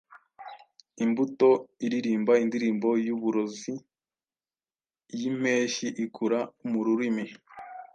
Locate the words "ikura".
6.05-6.39